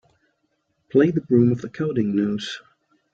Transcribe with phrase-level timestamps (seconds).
[0.89, 2.59] Play the Broom Of The Cowdenknowes.